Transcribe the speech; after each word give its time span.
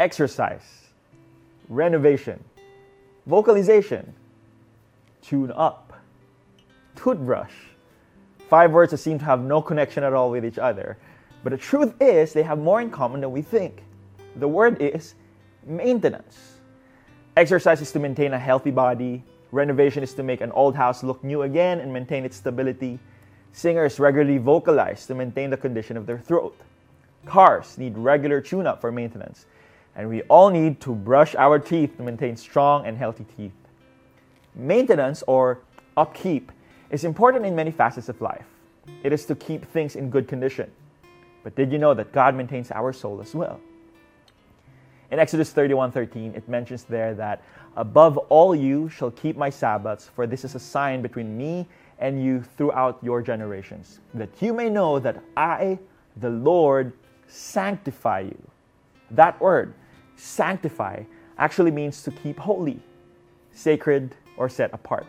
exercise, 0.00 0.88
renovation, 1.68 2.42
vocalization, 3.26 4.14
tune 5.22 5.52
up, 5.52 5.92
toothbrush. 6.96 7.52
Five 8.48 8.72
words 8.72 8.92
that 8.92 8.98
seem 8.98 9.18
to 9.18 9.24
have 9.24 9.40
no 9.40 9.60
connection 9.60 10.04
at 10.04 10.14
all 10.14 10.30
with 10.30 10.44
each 10.44 10.58
other. 10.58 10.96
But 11.44 11.50
the 11.50 11.58
truth 11.58 11.94
is, 12.00 12.32
they 12.32 12.42
have 12.42 12.58
more 12.58 12.80
in 12.80 12.90
common 12.90 13.20
than 13.20 13.30
we 13.30 13.42
think. 13.42 13.82
The 14.36 14.48
word 14.48 14.80
is 14.80 15.14
maintenance. 15.66 16.58
Exercise 17.36 17.80
is 17.80 17.92
to 17.92 17.98
maintain 17.98 18.32
a 18.32 18.38
healthy 18.38 18.70
body. 18.70 19.22
Renovation 19.52 20.02
is 20.02 20.14
to 20.14 20.22
make 20.22 20.40
an 20.40 20.50
old 20.52 20.74
house 20.74 21.02
look 21.02 21.22
new 21.22 21.42
again 21.42 21.80
and 21.80 21.92
maintain 21.92 22.24
its 22.24 22.36
stability. 22.36 22.98
Singers 23.52 23.98
regularly 24.00 24.38
vocalize 24.38 25.06
to 25.06 25.14
maintain 25.14 25.50
the 25.50 25.56
condition 25.56 25.96
of 25.96 26.06
their 26.06 26.18
throat. 26.18 26.56
Cars 27.26 27.76
need 27.78 27.96
regular 27.96 28.40
tune 28.40 28.66
up 28.66 28.80
for 28.80 28.90
maintenance. 28.90 29.46
And 29.98 30.08
we 30.08 30.22
all 30.22 30.48
need 30.48 30.80
to 30.82 30.94
brush 30.94 31.34
our 31.34 31.58
teeth 31.58 31.96
to 31.96 32.04
maintain 32.04 32.36
strong 32.36 32.86
and 32.86 32.96
healthy 32.96 33.26
teeth. 33.36 33.52
Maintenance 34.54 35.24
or 35.26 35.58
upkeep 35.96 36.52
is 36.88 37.02
important 37.02 37.44
in 37.44 37.56
many 37.56 37.72
facets 37.72 38.08
of 38.08 38.20
life. 38.20 38.46
It 39.02 39.12
is 39.12 39.26
to 39.26 39.34
keep 39.34 39.66
things 39.66 39.96
in 39.96 40.08
good 40.08 40.28
condition. 40.28 40.70
But 41.42 41.56
did 41.56 41.72
you 41.72 41.78
know 41.78 41.94
that 41.94 42.12
God 42.12 42.36
maintains 42.36 42.70
our 42.70 42.92
soul 42.92 43.20
as 43.20 43.34
well? 43.34 43.60
In 45.10 45.18
Exodus 45.18 45.52
31:13, 45.52 46.34
it 46.36 46.48
mentions 46.48 46.84
there 46.84 47.14
that 47.14 47.42
above 47.76 48.18
all 48.28 48.54
you 48.54 48.88
shall 48.88 49.10
keep 49.10 49.36
my 49.36 49.50
sabbaths, 49.50 50.06
for 50.06 50.26
this 50.26 50.44
is 50.44 50.54
a 50.54 50.60
sign 50.60 51.02
between 51.02 51.36
me 51.36 51.66
and 51.98 52.22
you 52.22 52.42
throughout 52.42 52.98
your 53.02 53.20
generations, 53.20 54.00
that 54.14 54.30
you 54.40 54.52
may 54.52 54.70
know 54.70 55.00
that 55.00 55.22
I, 55.36 55.78
the 56.16 56.30
Lord, 56.30 56.92
sanctify 57.26 58.20
you. 58.20 58.42
That 59.10 59.40
word, 59.40 59.74
sanctify, 60.18 61.02
actually 61.38 61.70
means 61.70 62.02
to 62.02 62.10
keep 62.10 62.38
holy, 62.38 62.80
sacred, 63.52 64.14
or 64.36 64.48
set 64.48 64.72
apart. 64.74 65.06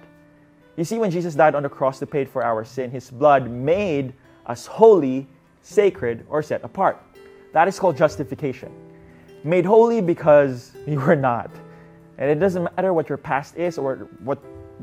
You 0.78 0.84
see, 0.84 0.98
when 0.98 1.12
Jesus 1.12 1.36
died 1.36 1.56
on 1.56 1.64
the 1.64 1.70
cross 1.70 2.00
to 2.00 2.06
pay 2.06 2.26
for 2.26 2.44
our 2.44 2.64
sin, 2.64 2.90
his 2.92 3.12
blood 3.12 3.50
made 3.50 4.14
us 4.46 4.66
holy, 4.66 5.28
sacred, 5.62 6.26
or 6.30 6.42
set 6.42 6.64
apart. 6.64 7.02
That 7.54 7.68
is 7.68 7.80
called 7.80 7.98
justification. 7.98 8.72
Made 9.44 9.66
holy 9.66 10.02
because 10.02 10.72
you 10.88 11.00
were 11.00 11.16
not. 11.16 11.52
And 12.18 12.30
it 12.30 12.40
doesn't 12.40 12.64
matter 12.76 12.94
what 12.94 13.10
your 13.10 13.18
past 13.18 13.58
is 13.58 13.78
or 13.78 14.08
what 14.24 14.40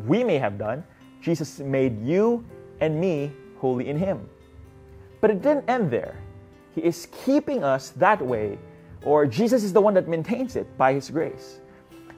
we 0.06 0.24
may 0.24 0.38
have 0.38 0.58
done, 0.58 0.84
Jesus 1.22 1.58
made 1.60 2.04
you 2.04 2.44
and 2.80 3.00
me 3.00 3.32
holy 3.58 3.88
in 3.88 3.98
Him. 3.98 4.28
But 5.20 5.30
it 5.30 5.42
didn't 5.42 5.68
end 5.68 5.90
there. 5.90 6.16
He 6.74 6.82
is 6.82 7.08
keeping 7.24 7.64
us 7.64 7.90
that 7.96 8.20
way, 8.20 8.58
or 9.02 9.26
Jesus 9.26 9.62
is 9.64 9.72
the 9.72 9.80
one 9.80 9.94
that 9.94 10.08
maintains 10.08 10.56
it 10.56 10.76
by 10.76 10.92
His 10.92 11.10
grace. 11.10 11.60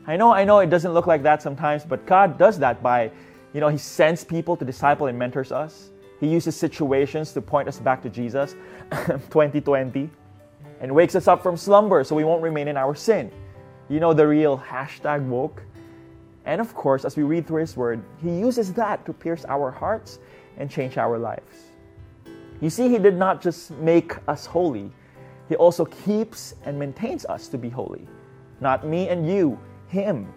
I 0.07 0.17
know, 0.17 0.33
I 0.33 0.45
know 0.45 0.61
it 0.61 0.71
doesn't 0.71 0.95
look 0.95 1.07
like 1.07 1.23
that 1.25 1.43
sometimes, 1.43 1.85
but 1.85 2.07
God 2.07 2.39
does 2.39 2.59
that 2.61 2.83
by, 2.83 3.11
you 3.53 3.61
know, 3.61 3.69
He 3.69 3.79
sends 3.79 4.25
people 4.25 4.57
to 4.57 4.65
disciple 4.65 5.07
and 5.07 5.19
mentors 5.19 5.53
us. 5.53 5.91
He 6.21 6.27
uses 6.27 6.57
situations 6.57 7.33
to 7.33 7.41
point 7.41 7.69
us 7.69 7.79
back 7.79 8.03
to 8.03 8.09
Jesus, 8.09 8.57
2020, 8.91 10.11
and 10.81 10.95
wakes 10.95 11.15
us 11.15 11.29
up 11.29 11.43
from 11.43 11.57
slumber 11.57 12.03
so 12.05 12.17
we 12.17 12.25
won't 12.25 12.43
remain 12.43 12.69
in 12.69 12.77
our 12.77 12.95
sin. 12.95 13.31
You 13.89 14.01
know 14.01 14.13
the 14.13 14.27
real 14.27 14.59
hashtag 14.59 15.27
woke? 15.27 15.63
And 16.45 16.61
of 16.61 16.75
course, 16.75 17.05
as 17.05 17.17
we 17.17 17.23
read 17.23 17.47
through 17.47 17.61
His 17.61 17.77
Word, 17.77 18.03
He 18.23 18.31
uses 18.31 18.73
that 18.75 19.05
to 19.07 19.13
pierce 19.13 19.45
our 19.47 19.71
hearts 19.71 20.19
and 20.57 20.71
change 20.71 20.97
our 20.97 21.19
lives. 21.19 21.73
You 22.61 22.71
see, 22.71 22.89
He 22.89 22.99
did 22.99 23.17
not 23.17 23.43
just 23.43 23.71
make 23.73 24.17
us 24.27 24.47
holy, 24.47 24.91
He 25.49 25.57
also 25.57 25.85
keeps 25.85 26.55
and 26.65 26.79
maintains 26.79 27.25
us 27.27 27.49
to 27.49 27.59
be 27.59 27.69
holy. 27.69 28.07
Not 28.61 28.87
me 28.87 29.09
and 29.09 29.29
you, 29.29 29.59
Him. 29.89 30.33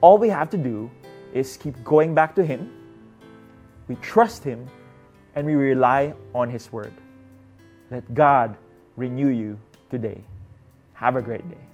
All 0.00 0.18
we 0.18 0.28
have 0.28 0.50
to 0.50 0.56
do 0.56 0.90
is 1.32 1.56
keep 1.56 1.82
going 1.84 2.14
back 2.14 2.34
to 2.34 2.44
Him, 2.44 2.72
we 3.88 3.94
trust 3.96 4.42
Him, 4.44 4.68
and 5.34 5.46
we 5.46 5.54
rely 5.54 6.14
on 6.34 6.50
His 6.50 6.72
Word. 6.72 6.92
Let 7.90 8.14
God 8.14 8.56
renew 8.96 9.28
you 9.28 9.58
today. 9.90 10.22
Have 10.94 11.16
a 11.16 11.22
great 11.22 11.48
day. 11.48 11.69